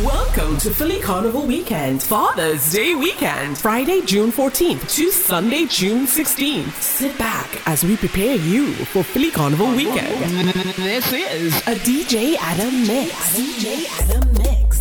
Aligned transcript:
Welcome 0.00 0.56
to 0.60 0.70
Philly 0.70 1.00
Carnival 1.00 1.42
Weekend, 1.42 2.02
Father's 2.02 2.72
Day 2.72 2.94
Weekend, 2.94 3.58
Friday, 3.58 4.00
June 4.00 4.32
14th 4.32 4.90
to 4.94 5.10
Sunday, 5.10 5.66
June 5.66 6.06
16th. 6.06 6.72
Sit 6.80 7.18
back 7.18 7.46
as 7.68 7.84
we 7.84 7.98
prepare 7.98 8.36
you 8.36 8.72
for 8.72 9.04
Philly 9.04 9.30
Carnival 9.30 9.66
Weekend. 9.66 10.48
This 10.76 11.12
is 11.12 11.54
a 11.66 11.74
DJ 11.74 12.36
Adam 12.40 12.86
mix. 12.86 13.38
DJ 13.38 13.84
Adam 14.00 14.32
mix. 14.32 14.80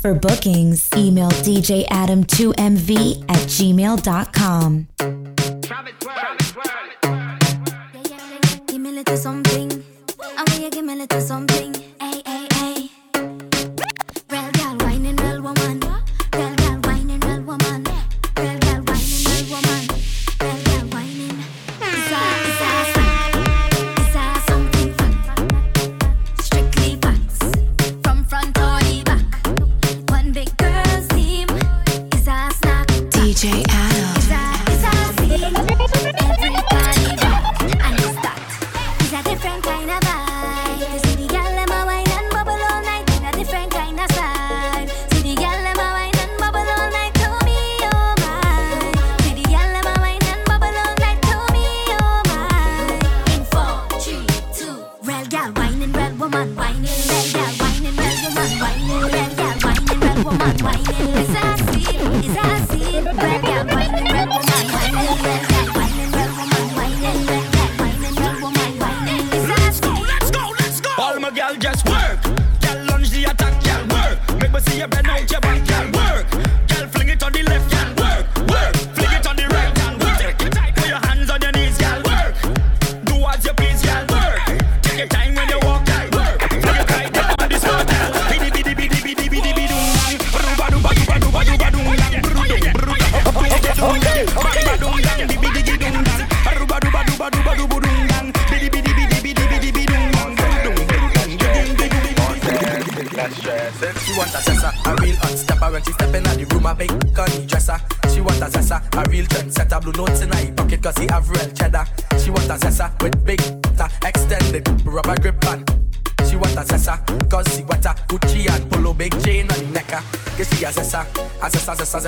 For 0.00 0.14
bookings, 0.14 0.88
email 0.96 1.30
djadam2mv 1.30 3.24
at 3.28 3.48
gmail.com. 3.48 4.88
Give 8.68 8.80
me 8.80 8.90
a 8.90 8.92
little 8.92 9.16
something. 9.16 9.84
I 10.20 10.44
want 10.46 10.60
you 10.62 10.70
give 10.70 10.84
me 10.84 10.92
a 10.92 10.96
little 10.96 11.20
something. 11.20 11.67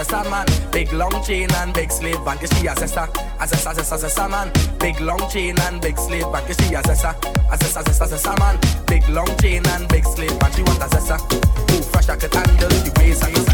zesta 0.00 0.28
man. 0.30 0.46
Big 0.72 0.92
long 0.92 1.22
chain 1.22 1.48
and 1.56 1.72
big 1.74 1.92
sleeve 1.92 2.24
back. 2.24 2.40
She 2.40 2.66
a 2.66 2.74
zesta, 2.74 3.08
a 3.38 3.46
zesta, 3.46 3.74
zesta, 3.74 3.96
zesta 3.98 4.28
man. 4.28 4.50
Big 4.78 4.98
long 5.00 5.28
chain 5.28 5.58
and 5.60 5.80
big 5.80 5.98
sleeve 5.98 6.30
back. 6.32 6.46
She 6.46 6.74
a 6.74 6.82
zesta, 6.82 7.14
a 7.50 7.56
zesta, 7.56 7.82
zesta, 7.82 8.06
zesta 8.06 8.38
man. 8.38 8.58
Big 8.86 9.06
long 9.08 9.36
chain 9.38 9.66
and 9.66 9.88
big 9.88 10.04
sleeve 10.04 10.32
and 10.42 10.54
She 10.54 10.62
want 10.62 10.82
a 10.82 10.86
zesta. 10.86 11.16
Ooh, 11.72 11.82
fresh 11.82 12.08
I 12.08 12.16
could 12.16 12.34
handle 12.34 12.68
the 12.68 12.92
waist. 12.98 13.49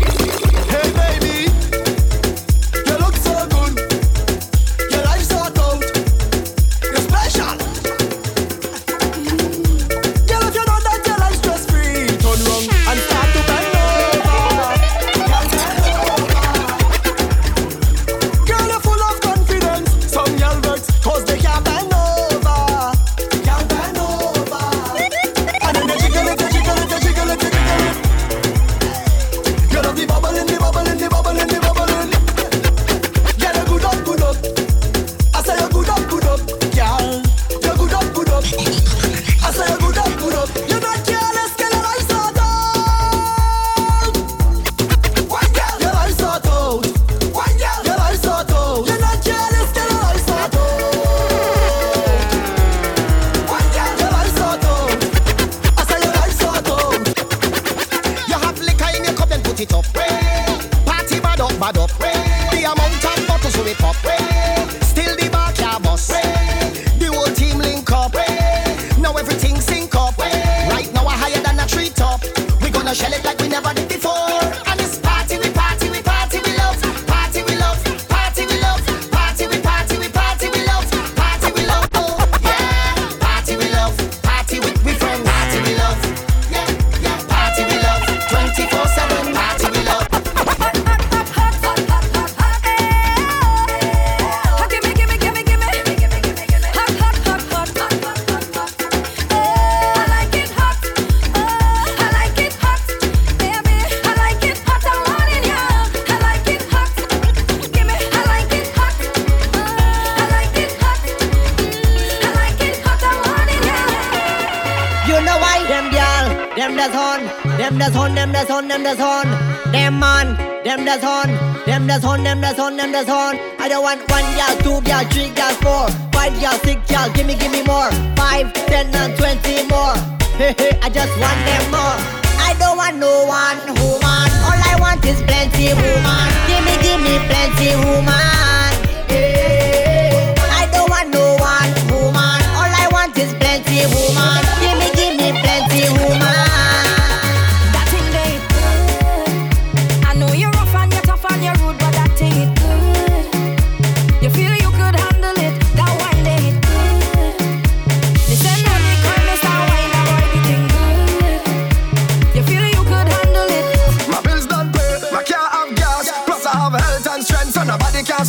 just 131.07 131.19
want 131.21 131.39
them 131.47 131.65
more. 131.71 131.99
I 132.43 132.55
don't 132.59 132.77
want 132.77 132.97
no 132.97 133.25
one 133.27 133.59
woman. 133.79 134.29
All 134.47 134.61
I 134.73 134.75
want 134.81 135.05
is 135.07 135.21
plenty 135.23 135.71
woman. 135.75 136.27
Give 136.51 136.63
me, 136.67 136.75
give 136.83 137.01
me 137.01 137.15
plenty 137.31 137.71
woman. 137.87 138.71
Yeah. 139.11 140.35
I 140.61 140.67
don't 140.73 140.91
want 140.91 141.09
no 141.15 141.37
one 141.39 141.73
woman. 141.91 142.39
All 142.59 142.73
I 142.83 142.89
want 142.91 143.17
is 143.19 143.33
plenty 143.35 143.87
woman. 143.87 144.66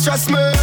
trust 0.08 0.30
me. 0.30 0.57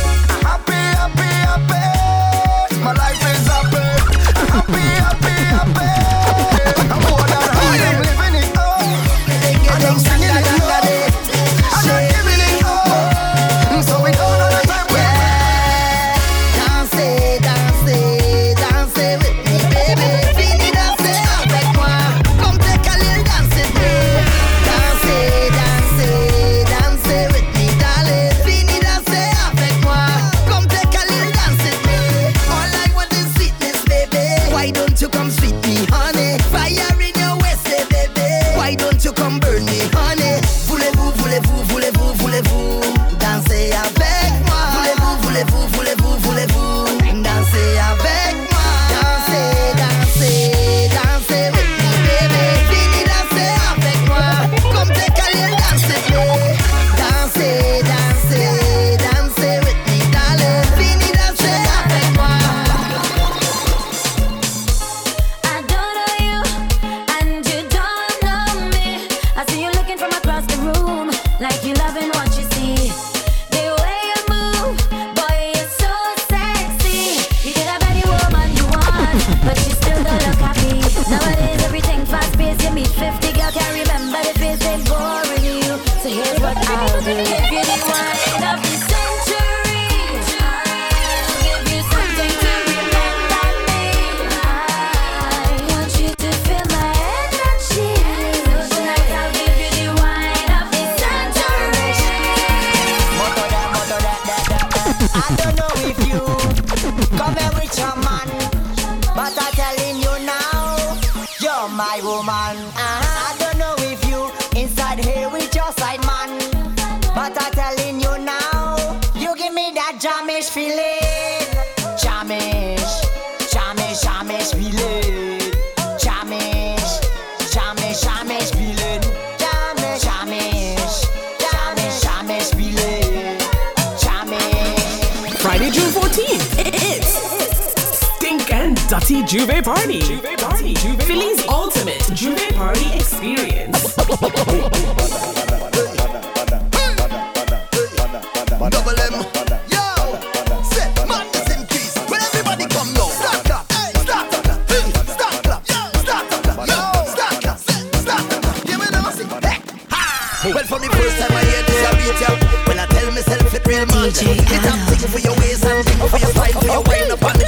DJ 164.05 164.37
It 164.37 165.09
for 165.09 165.17
your 165.17 165.33
and 165.33 165.81
for 165.97 166.19
your 166.21 166.29
wine 166.37 166.53
feel 166.61 166.83
bubbly, 166.85 167.41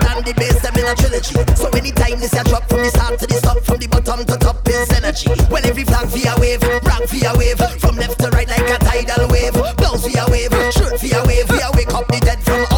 than 0.00 0.24
the 0.24 0.32
bass 0.32 0.64
a 0.64 0.94
trilogy 0.96 1.36
So 1.54 1.68
anytime 1.76 2.20
this 2.20 2.32
a 2.32 2.42
drop 2.44 2.66
from 2.70 2.80
the 2.80 2.88
start 2.88 3.18
to 3.20 3.26
the 3.26 3.34
stop 3.34 3.60
From 3.64 3.78
the 3.80 3.86
bottom 3.88 4.24
to 4.24 4.36
top 4.38 4.66
is 4.68 4.90
energy 4.96 5.28
When 5.52 5.66
every 5.66 5.84
flag 5.84 6.08
via 6.08 6.40
wave, 6.40 6.62
rock 6.88 7.04
via 7.08 7.36
wave 7.36 7.60
From 7.80 7.96
left 7.96 8.18
to 8.20 8.30
right 8.30 8.48
like 8.48 8.70
a 8.70 8.78
tidal 8.78 9.28
wave. 9.28 9.54
Bounce 9.76 10.06
via 10.06 10.24
wave, 10.30 10.52
shoot 10.72 11.00
via 11.00 11.22
wave. 11.26 11.48
We 11.50 11.58
wake 11.76 11.94
up 11.94 12.08
the 12.08 12.20
dead 12.24 12.40
from 12.42 12.77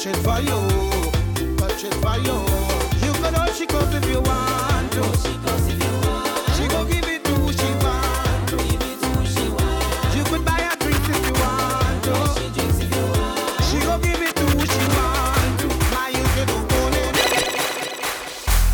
touch 0.00 0.16
it 0.16 0.22
for 0.22 0.40
you, 0.40 0.58
touch 1.58 1.84
it 1.84 1.92
for 1.96 2.16
you. 2.16 2.32
You 3.04 3.12
can 3.20 3.34
all 3.34 3.52
she 3.52 3.66
goes 3.66 3.92
if 3.92 4.08
you 4.08 4.20
want 4.22 4.92
to. 4.92 5.02
She 6.56 6.66
go 6.68 6.84
give 6.86 7.06
it 7.06 7.22
to 7.22 7.52
she 7.52 7.70
want 7.84 8.48
to. 8.48 8.56
You 10.16 10.24
could 10.24 10.42
buy 10.42 10.52
her 10.52 10.76
drinks 10.76 11.06
if 11.06 11.26
you 11.26 11.34
want 11.34 12.04
to. 12.04 12.14
She 13.68 13.78
go 13.80 13.98
give 13.98 14.22
it 14.22 14.34
to 14.36 14.46
she 14.72 14.84
want 14.96 15.60
to. 15.60 15.68
Now 15.92 16.08
you 16.08 16.24
should 16.32 16.48
do. 16.48 16.56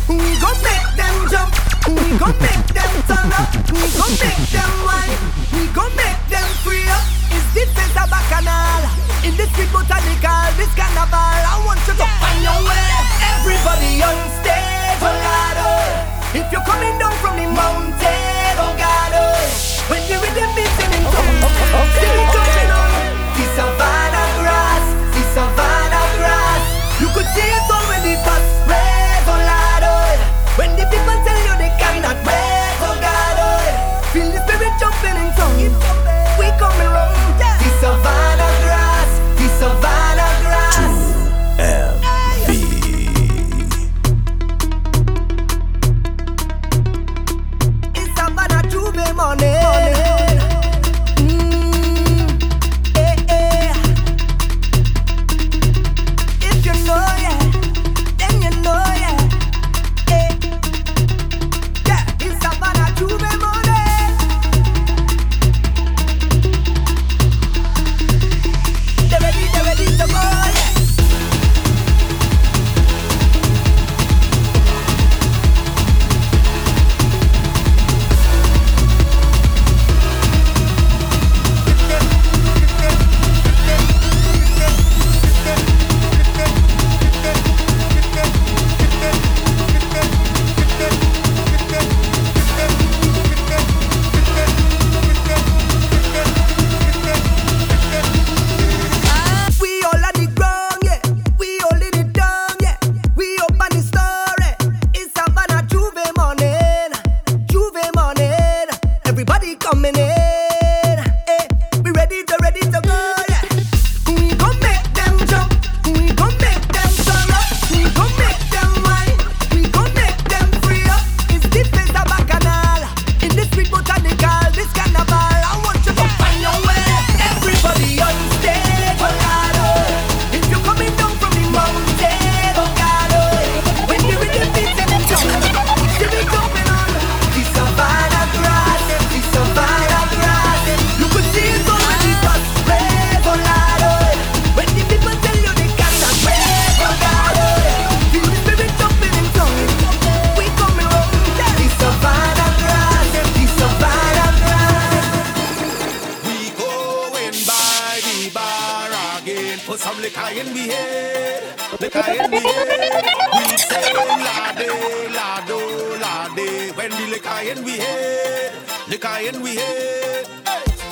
We 0.07 0.29
go 0.39 0.51
make 0.63 0.89
them 0.95 1.15
jump. 1.29 1.51
Go 2.19 2.27
make 2.39 2.67
them 2.71 2.93
turn 3.03 3.33
up. 3.35 3.51
We 3.73 3.83
go 3.99 4.07
make 4.23 4.46
wicked 9.57 9.73
botanical, 9.73 10.45
this 10.57 10.69
carnival. 10.75 11.17
I 11.17 11.61
want 11.65 11.79
you 11.87 11.93
to 11.93 12.05
yeah. 12.05 12.21
find 12.21 12.41
your 12.45 12.61
way. 12.61 12.89
Everybody 13.33 14.03
on 14.05 14.17
stage, 14.37 15.01
oh 15.01 15.17
God, 15.25 15.57
oh. 15.57 16.37
If 16.37 16.51
you're 16.51 16.61
coming 16.61 16.97
down 16.99 17.13
from 17.17 17.37
the 17.37 17.47
mountain, 17.49 18.53
oh 18.61 18.73
God, 18.77 19.11
oh. 19.17 19.89
When 19.89 20.01
you're 20.09 20.21
with 20.21 20.35
the 20.37 20.45
beat, 20.53 20.69
then 20.77 20.93
it's 20.93 21.09
okay. 21.09 21.41
okay. 21.73 22.69
okay. 22.69 22.76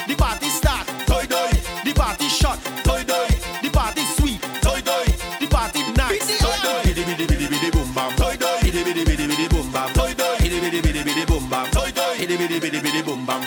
the 0.08 0.16
party 0.16 0.50
start. 0.50 0.86
Doi 1.08 1.26
doi, 1.28 1.50
the 1.84 1.94
party 1.94 2.28
shot. 2.28 2.60
Doi 2.84 3.04
doi, 3.04 3.28
the 3.62 3.70
party 3.72 4.02
sweet. 4.18 4.42
Doi 4.62 4.82
doi, 4.82 5.06
the 5.40 5.48
party 5.48 5.80
nice. 5.94 6.40
Doi 6.40 6.58
doi, 6.64 6.82
bidi 6.84 7.04
bidi 7.04 7.26
bidi 7.28 7.48
bidi 7.48 7.72
boom 7.72 7.94
bam. 7.94 8.16
Doi 8.16 8.38
doi, 8.38 8.60
bidi 8.62 8.84
bidi 8.84 9.04
bidi 9.06 9.28
bidi 9.28 9.48
boom 9.50 9.72
bam. 9.72 9.92
Doi 9.94 10.14
doi, 10.14 10.38
bidi 10.40 10.60
bidi 10.62 10.82
bidi 10.82 11.04
bidi 11.04 11.26
boom 11.26 11.50
bam. 11.50 11.70
Doi 11.72 11.92
doi, 11.92 12.18
bidi 12.18 12.38
bidi 12.38 12.60
bidi 12.60 12.80
bidi 12.82 13.04
boom 13.04 13.26
bam. 13.26 13.42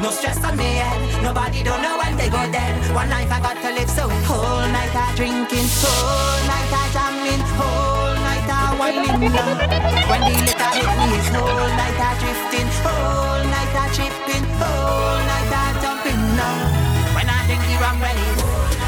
No 0.00 0.10
stress 0.10 0.42
on 0.42 0.56
me 0.56 0.80
head. 0.80 0.96
Nobody 1.22 1.62
don't 1.62 1.82
know 1.82 1.98
when 2.00 2.16
they 2.16 2.30
go 2.32 2.40
dead. 2.48 2.72
One 2.96 3.10
life 3.12 3.28
I 3.28 3.38
got 3.44 3.60
to 3.60 3.68
live, 3.76 3.90
so 3.90 4.08
whole 4.24 4.64
night 4.72 4.96
I 4.96 5.12
drinking, 5.12 5.68
whole 5.76 6.40
night 6.48 6.72
I 6.72 6.84
jamming, 6.88 7.44
whole 7.60 8.16
night 8.16 8.48
I 8.48 8.80
whining. 8.80 9.20
when 10.08 10.20
the 10.24 10.34
liquor 10.40 10.72
hit 10.72 10.88
me, 10.88 11.08
it's 11.20 11.28
whole 11.36 11.68
night 11.76 12.00
I 12.00 12.16
drifting, 12.16 12.68
whole 12.80 13.44
night 13.44 13.74
I 13.76 13.84
tripping, 13.92 14.46
whole 14.56 15.20
night 15.20 15.52
I 15.52 15.68
jumping. 15.84 16.20
No, 16.32 16.48
when 17.12 17.28
I 17.28 17.44
drink 17.44 17.60
the 17.68 17.76
rum, 17.76 18.00
well 18.00 18.16
it's 18.16 18.40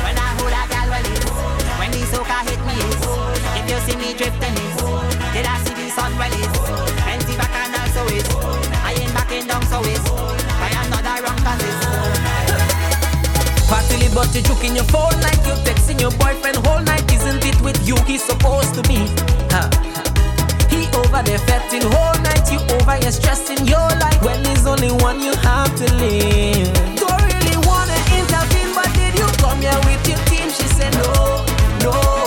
When 0.09 0.17
I 0.17 0.29
hold 0.41 0.57
a 0.57 0.65
gal, 0.73 0.89
well 0.97 1.09
it's 1.13 1.29
When 1.77 1.93
the 1.93 2.09
soca 2.09 2.41
hit 2.49 2.61
me, 2.65 2.73
it's. 2.89 3.05
If 3.61 3.65
you 3.69 3.79
see 3.85 3.97
me 4.01 4.17
drifting, 4.17 4.57
it's. 4.65 4.81
Did 5.37 5.45
I 5.45 5.61
see 5.61 5.77
the 5.77 5.93
sun, 5.93 6.17
well 6.17 6.33
it's. 6.33 6.57
fancy 7.05 7.37
back 7.37 7.53
and 7.53 7.77
also 7.77 8.01
it's. 8.09 8.33
I 8.81 8.97
ain't 8.97 9.13
backing 9.13 9.45
down, 9.45 9.61
so 9.69 9.85
it's. 9.85 10.42
Partly 13.69 14.09
but 14.15 14.35
you 14.35 14.43
joking 14.43 14.77
your 14.77 14.85
phone 14.85 15.17
like 15.21 15.41
you 15.47 15.55
texting 15.65 16.01
your 16.01 16.11
boyfriend 16.13 16.57
whole 16.67 16.83
night. 16.83 17.11
Isn't 17.13 17.45
it 17.45 17.61
with 17.63 17.81
you 17.87 17.97
he's 18.05 18.23
supposed 18.23 18.75
to 18.75 18.83
be? 18.83 19.09
Huh. 19.51 19.69
He 20.69 20.89
over 20.97 21.23
there 21.23 21.39
fetting 21.39 21.83
whole 21.83 22.19
night. 22.23 22.51
You 22.53 22.61
over 22.77 22.97
here 22.97 23.13
stressing 23.13 23.67
your 23.67 23.89
life 24.01 24.23
when 24.23 24.45
he's 24.45 24.67
only 24.67 24.93
one 24.93 25.23
you 25.23 25.35
have 25.37 25.75
to 25.77 25.87
live. 25.95 26.73
Don't 26.97 27.23
really 27.33 27.57
wanna 27.67 27.99
intervene, 28.19 28.75
but 28.75 28.93
did 28.95 29.19
you 29.19 29.27
come 29.41 29.61
here 29.61 29.81
with 29.89 30.07
your 30.09 30.21
team? 30.29 30.49
She 30.51 30.67
said 30.69 30.93
no, 30.95 31.45
no. 31.83 32.22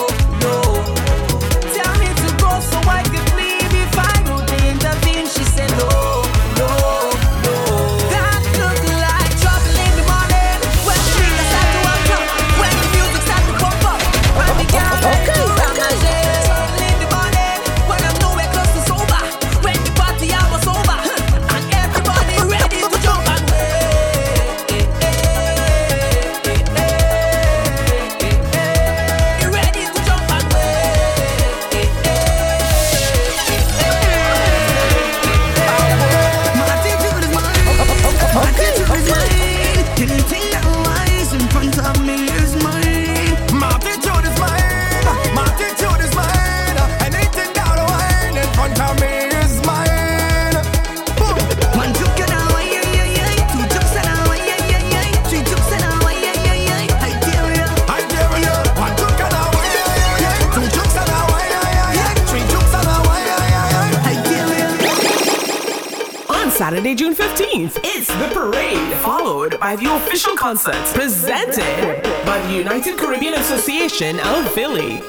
by 69.66 69.76
the 69.76 69.92
official 69.96 70.36
concerts 70.36 70.94
presented 70.94 72.04
by 72.24 72.40
the 72.46 72.54
United 72.54 73.00
Caribbean 73.00 73.34
Association 73.34 74.20
of 74.20 74.48
Philly. 74.52 75.02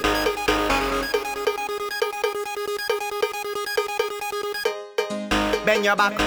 Bend 5.63 5.85
your 5.85 5.95
back, 5.95 6.17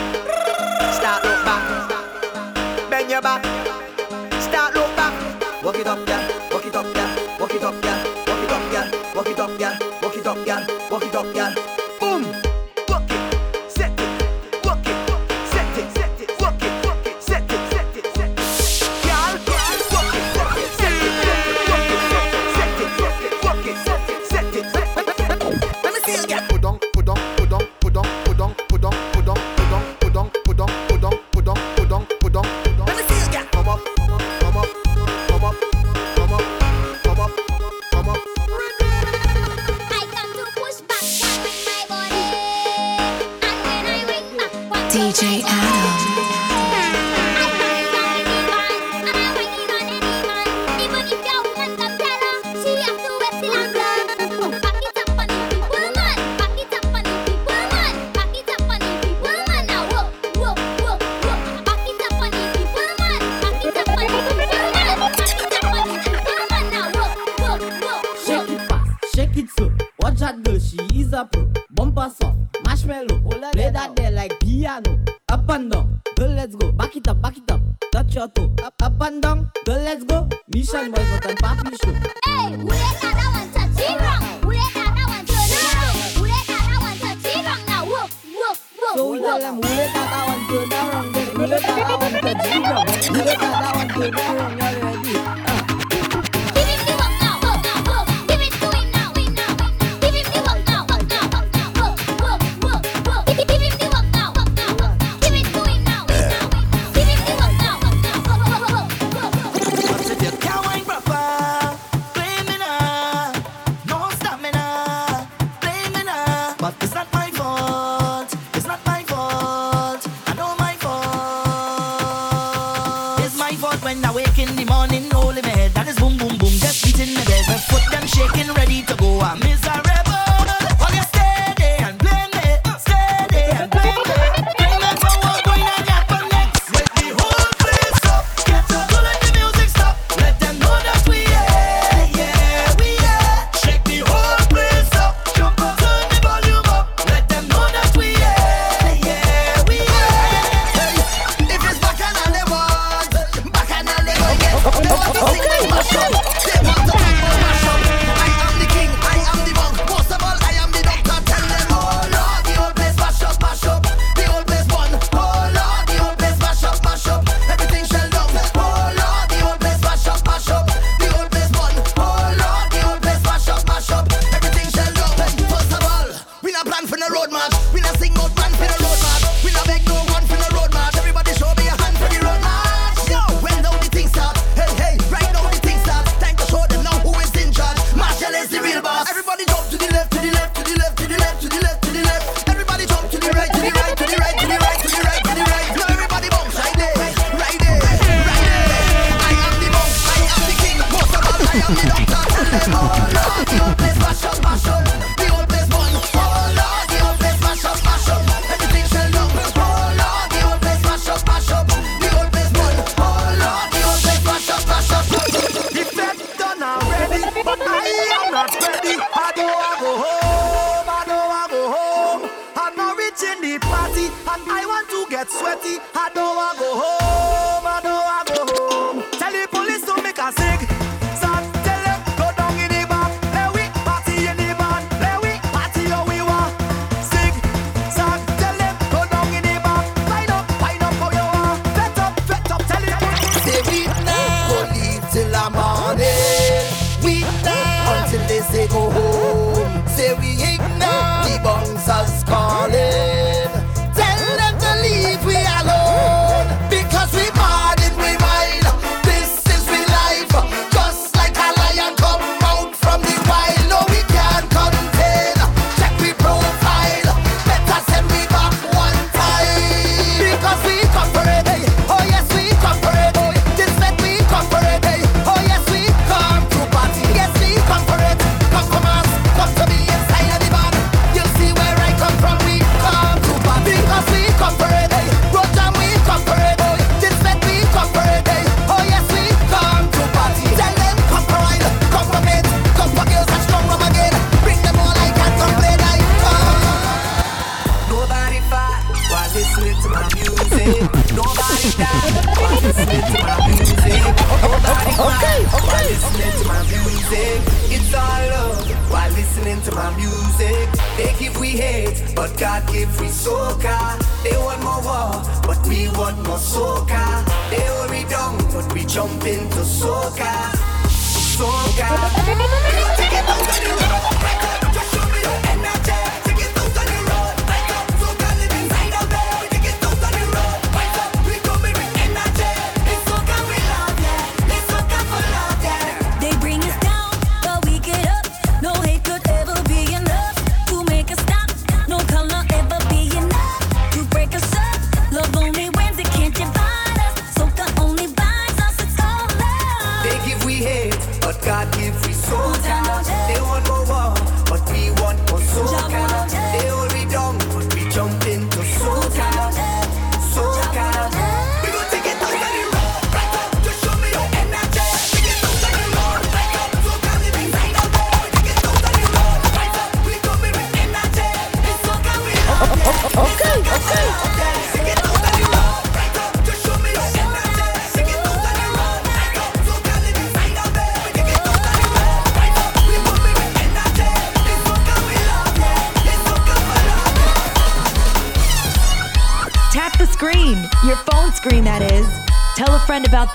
start 0.95 1.25
look 1.25 1.45
back, 1.45 2.89
bend 2.89 3.11
your 3.11 3.21
back. 3.21 3.60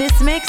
This 0.09 0.21
mix 0.21 0.44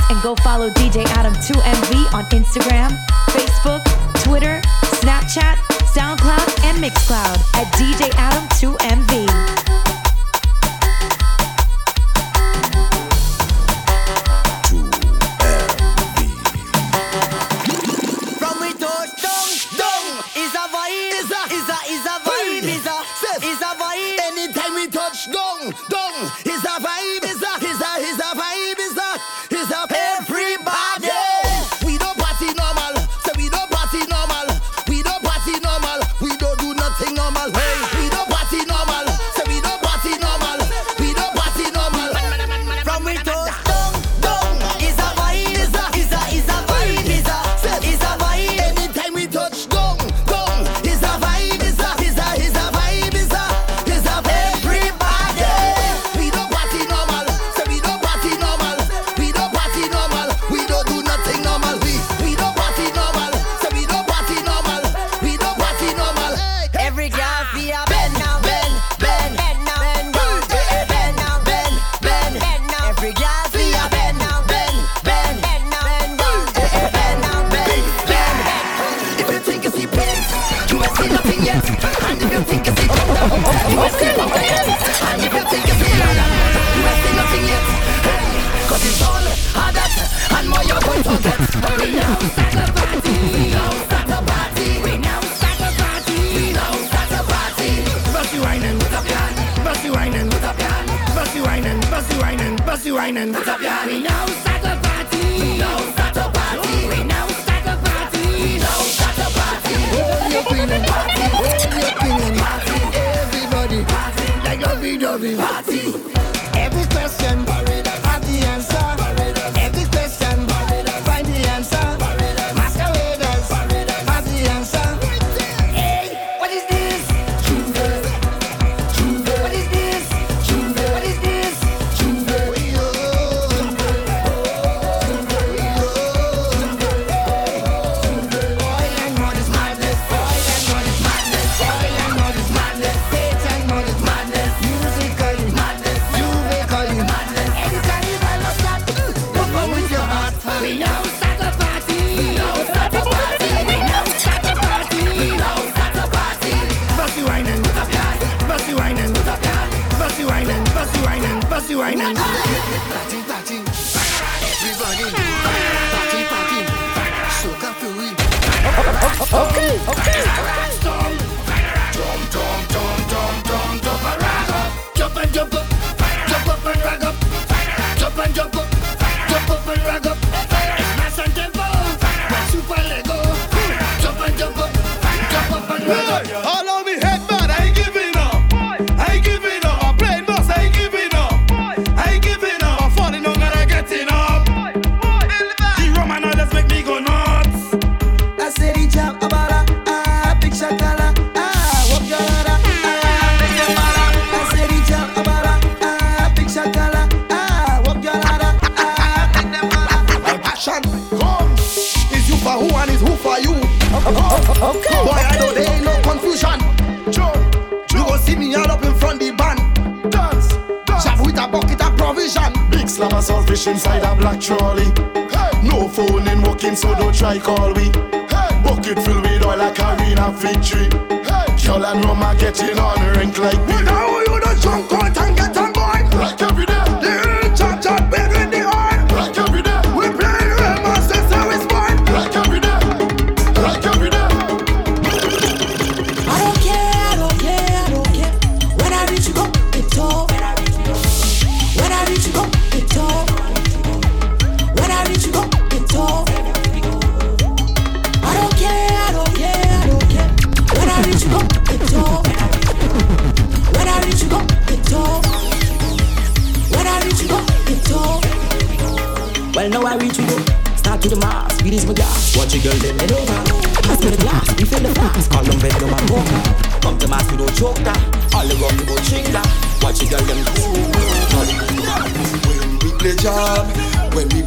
phone 225.97 226.29
and 226.29 226.47
walking, 226.47 226.77
so 226.77 226.95
don't 226.95 227.15
try 227.15 227.39
call 227.39 227.73
we. 227.73 227.85
Hey. 227.85 228.63
Bucket 228.63 228.99
filled 229.05 229.23
with 229.23 229.47
oil 229.47 229.57
like 229.57 229.79
arena 229.81 230.31
victory. 230.31 230.89
Hey. 231.25 231.67
Girl 231.67 231.85
and 231.87 232.05
rum 232.05 232.23
are 232.23 232.35
getting 232.35 232.79
on 232.79 233.01
rank 233.17 233.39
like 233.39 233.59
we. 233.67 233.73
Well, 233.73 233.83
now 233.85 234.19
you 234.21 234.41
don't 234.41 234.61
jump 234.61 234.93
out 234.93 235.17
and 235.17 235.37
get 235.37 235.57
on 235.57 235.73
board. 235.73 236.15
Like 236.15 236.43
every 236.43 236.67
day. 236.67 236.86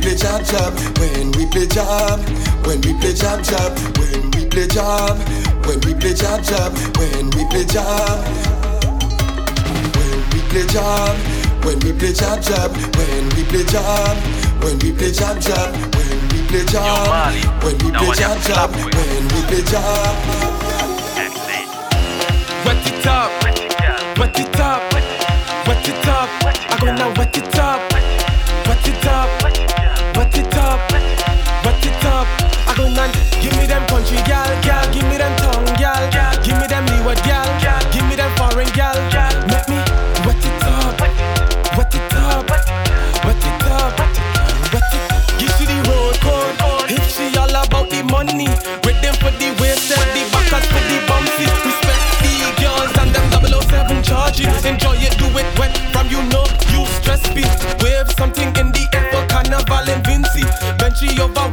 play 0.10 0.18
job 0.18 0.44
job 0.44 0.74
when 0.98 1.32
we 1.34 1.46
play 1.46 1.68
job, 1.68 2.20
when 2.66 2.82
we 2.82 2.94
play 3.00 3.14
job, 3.14 3.44
job, 3.44 3.78
when 3.98 4.32
we 4.32 4.46
play 4.50 4.66
job, 4.66 5.18
when 5.66 5.80
we 5.82 5.94
play 5.94 6.14
job 6.14 6.42
job 6.44 6.74
when 6.98 7.30
we 7.32 7.46
play 7.46 7.64
job, 7.66 8.26
when 9.94 10.20
we 10.32 10.42
play 10.50 10.66
job 10.66 11.16
when 11.64 11.78
we 11.80 11.94
play 11.94 12.12
job 12.14 12.42
job 12.42 12.72
when 12.98 13.30
we 13.36 13.44
play 13.46 13.64
job, 13.66 14.18
when 14.64 14.80
we 14.80 14.92
play 14.94 15.12
job, 15.12 15.40
job, 15.42 15.76
when 15.94 16.20
we 16.30 16.42
play 16.48 16.66
job, 16.66 17.34
when 17.62 17.78
we 17.78 17.92
play 17.92 18.16
job, 18.16 18.42
job, 18.44 18.72
when 18.74 19.24
we 19.30 19.42
play 19.46 19.62
jab. 19.62 20.16
Wet 22.66 22.88
it 22.88 23.06
up, 23.06 23.44
wet 23.44 23.60
it 23.60 24.60
up, 24.60 24.94
wet 25.68 25.88
it 25.88 26.08
up. 26.08 26.30
I 26.72 26.78
gonna 26.82 27.14
wet 27.16 27.38
it 27.38 27.60
up, 27.60 27.92
wet 27.94 28.88
it 28.88 29.06
up 29.06 29.39
it 30.40 30.56
up, 30.56 30.80
wet 31.66 31.86
it 31.86 32.06
up. 32.06 32.28
I 32.68 32.74
go 32.76 32.86
and 32.86 33.14
give 33.42 33.56
me 33.58 33.66
them 33.66 33.86
country 33.88 34.18
gal, 34.26 34.64
gal. 34.64 34.89
Gucci 61.00 61.18
or 61.22 61.30
Versace. 61.30 61.49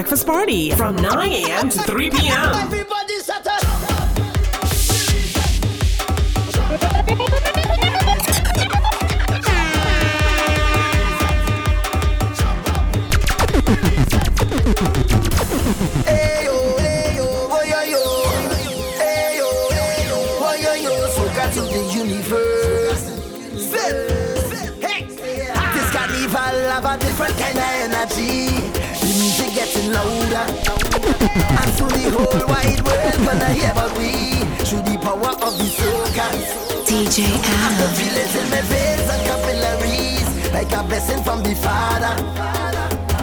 breakfast 0.00 0.26
party 0.26 0.70
from 0.70 0.96
9 0.96 1.30
a.m. 1.30 1.68
to 1.68 1.78
3 1.78 2.08
p.m. 2.10 2.79
DJ 36.84 37.24
Adam. 37.24 37.92
in 38.40 38.50
my 38.50 38.60
veins 38.68 39.08
and 39.08 39.22
capillaries, 39.24 40.52
like 40.52 40.72
a 40.72 40.82
blessing 40.82 41.22
from 41.22 41.42
the 41.42 41.54
Father. 41.54 42.14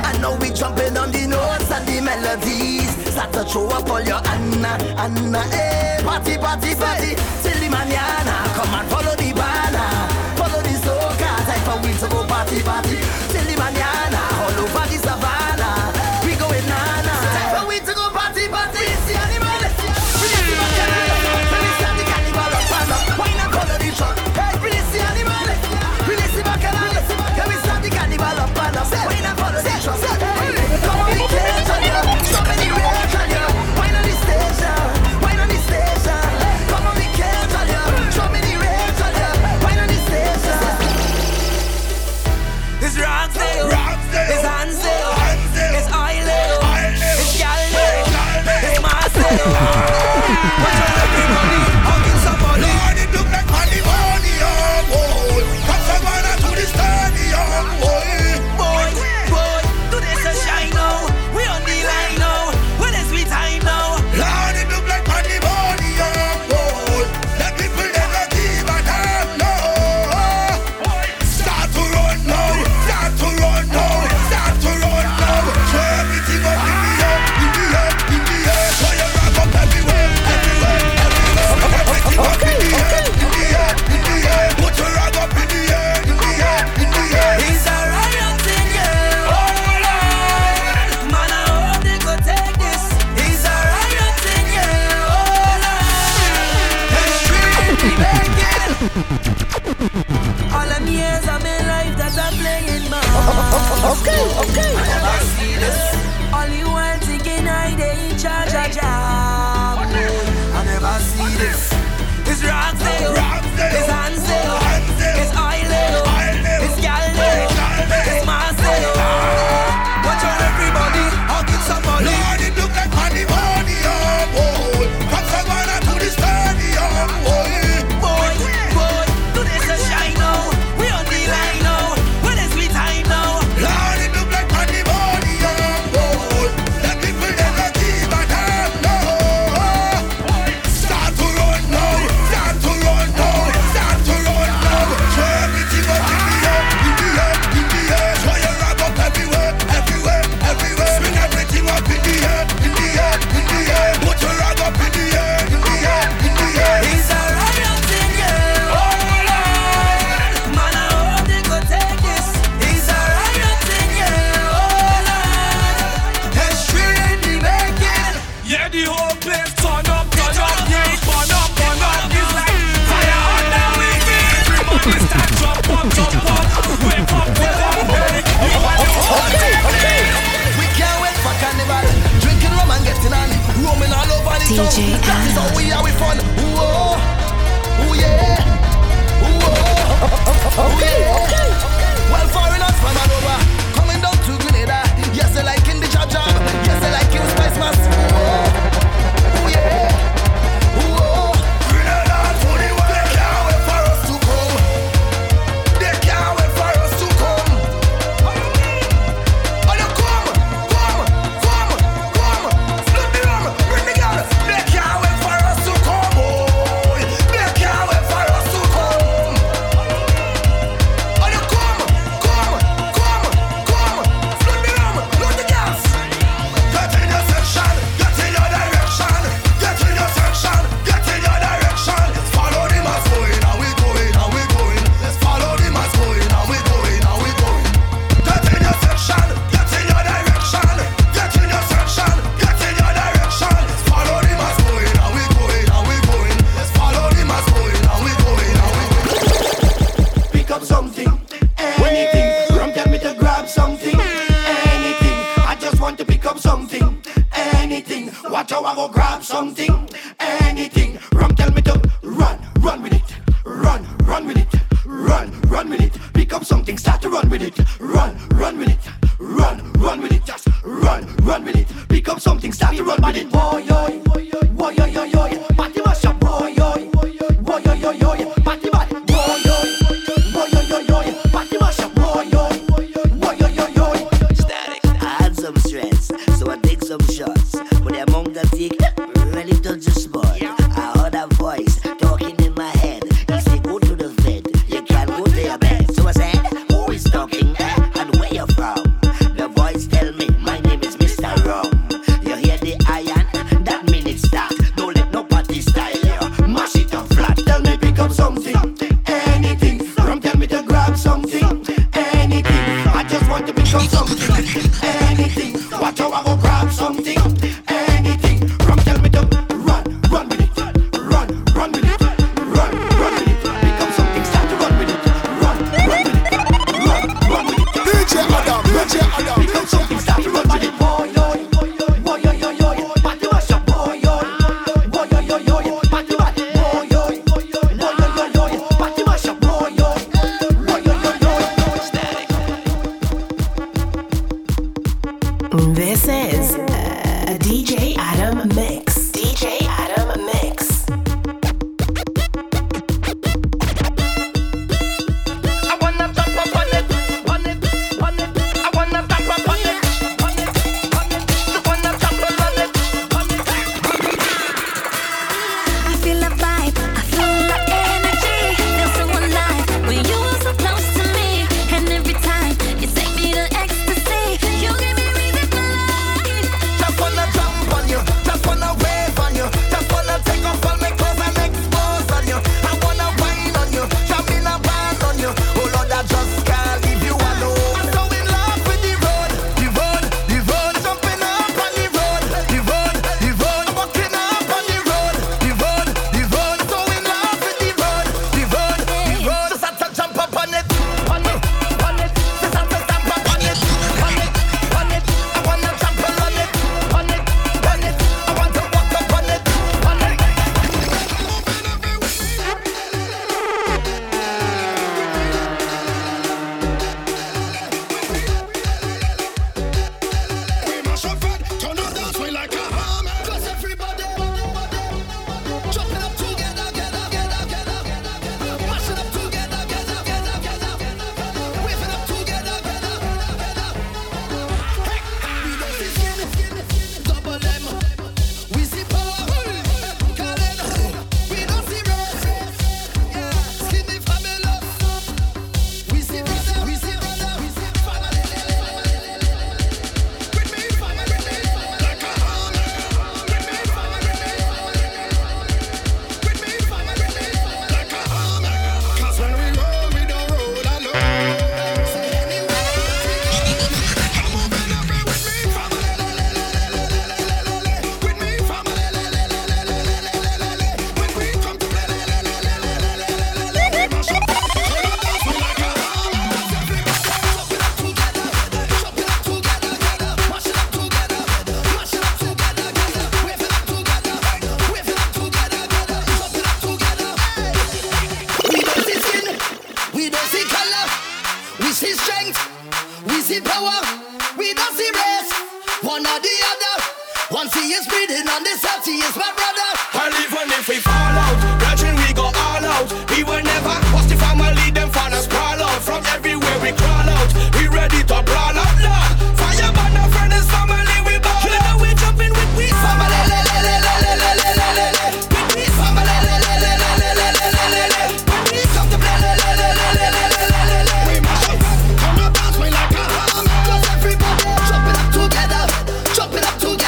I 0.03 0.17
know 0.19 0.35
we 0.41 0.49
jumping 0.49 0.97
on 0.97 1.11
the 1.11 1.27
notes 1.27 1.69
and 1.69 1.87
the 1.87 2.01
melodies. 2.01 2.89
Start 3.13 3.33
to 3.33 3.43
throw 3.45 3.67
up 3.67 3.89
all 3.89 4.01
your 4.01 4.21
Anna, 4.25 4.77
Anna, 4.97 5.43
eh. 5.53 6.01
Party, 6.03 6.37
party, 6.37 6.73
party, 6.73 7.15
till 7.43 7.59
the 7.59 7.69
manana. 7.69 8.35
Come 8.55 8.73
and 8.73 8.89
follow 8.89 9.15
the 9.15 9.31
vibe. 9.33 9.66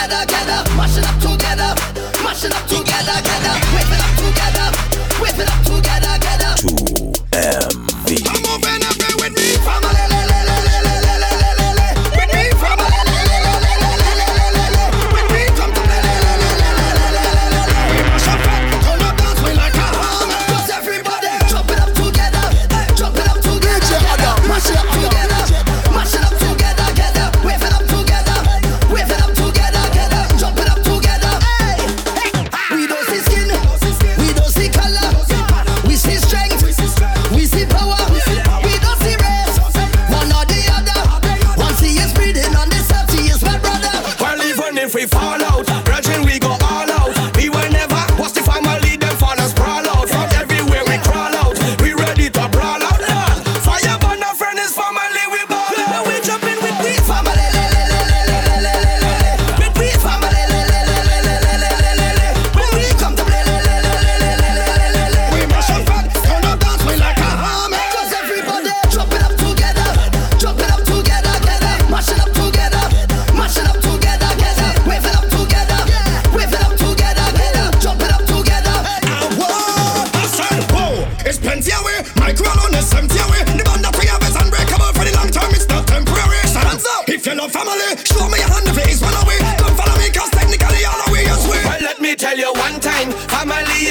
together, 0.10 0.26
together, 0.26 0.76
mash 0.76 0.98
up 0.98 1.20
together, 1.22 1.76
mashing 2.24 2.52
up 2.52 2.66
together, 2.68 3.16
together, 3.22 3.54
whipping 3.74 4.02
up 4.02 4.14
together, 4.18 4.68
whipping 5.22 5.48
up 5.48 5.64
together, 5.64 6.18
together. 6.20 6.99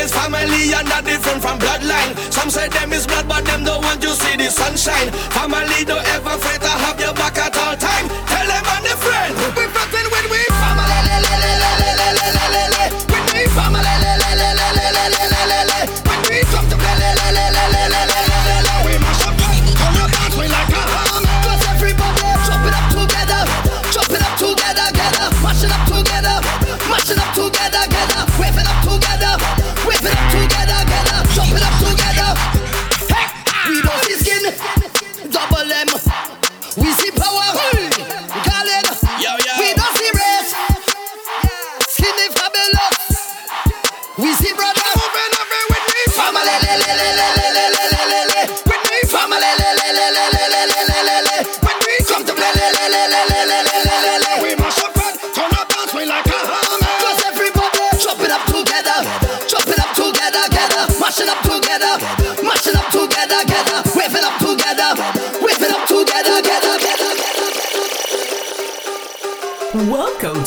is 0.09 0.15
family 0.15 0.73
and 0.73 0.89
not 0.89 1.05
different 1.05 1.43
from 1.43 1.59
bloodline. 1.59 2.17
Some 2.33 2.51
say 2.51 2.69
them 2.69 2.93
is 2.93 3.07
blood, 3.07 3.29
but 3.29 3.45
them 3.45 3.65
don't 3.65 3.83
want 3.83 4.03
you 4.03 4.11
see 4.11 4.37
the 4.37 4.51
sunshine. 4.51 5.11
Family 5.37 5.85
don't 5.85 6.07
ever 6.15 6.37
fail 6.39 6.59
to 6.61 6.73
have 6.85 7.01
your 7.01 7.15
back. 7.15 7.48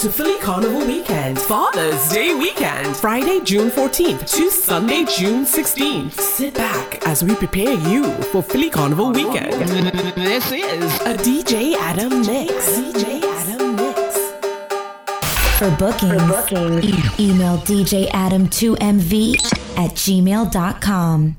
to 0.02 0.10
Philly 0.12 0.40
Carnival 0.40 0.84
Weekend, 0.88 1.38
Father's 1.38 2.10
Day 2.10 2.34
Weekend, 2.34 2.98
Friday, 2.98 3.40
June 3.44 3.70
14th 3.70 4.28
to 4.32 4.50
Sunday, 4.50 5.06
June 5.06 5.46
16th. 5.46 6.14
Sit 6.20 6.56
back 6.56 7.06
as 7.08 7.24
we 7.24 7.36
prepare 7.36 7.74
you 7.88 8.12
for 8.32 8.42
Philly 8.42 8.72
Carnival 8.72 9.12
Weekend. 9.12 9.54
This 10.16 10.52
is 10.52 10.92
a 11.02 11.14
DJ 11.14 11.76
Adam 11.76 12.22
mix. 12.22 12.80
DJ 12.80 13.22
Adam 13.24 13.76
mix. 13.76 14.18
For 15.60 15.70
bookings, 15.78 16.20
For 16.20 16.28
bookings. 16.30 16.84
E- 16.84 17.30
email 17.30 17.60
djadam2mv 17.60 19.36
at 19.78 19.92
gmail.com. 19.92 21.38